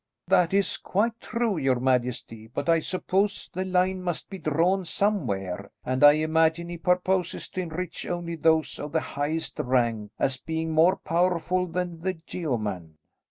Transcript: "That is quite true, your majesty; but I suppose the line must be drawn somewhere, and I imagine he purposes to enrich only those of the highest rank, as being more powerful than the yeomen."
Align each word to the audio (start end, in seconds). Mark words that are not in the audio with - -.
"That 0.27 0.51
is 0.51 0.77
quite 0.77 1.21
true, 1.21 1.57
your 1.59 1.79
majesty; 1.79 2.47
but 2.47 2.67
I 2.67 2.79
suppose 2.79 3.47
the 3.53 3.63
line 3.63 4.01
must 4.01 4.31
be 4.31 4.39
drawn 4.39 4.83
somewhere, 4.83 5.69
and 5.85 6.03
I 6.03 6.13
imagine 6.13 6.69
he 6.69 6.79
purposes 6.79 7.49
to 7.49 7.61
enrich 7.61 8.07
only 8.07 8.35
those 8.35 8.79
of 8.79 8.93
the 8.93 8.99
highest 8.99 9.59
rank, 9.59 10.09
as 10.17 10.37
being 10.37 10.71
more 10.71 10.95
powerful 10.95 11.67
than 11.67 12.01
the 12.01 12.17
yeomen." 12.29 12.97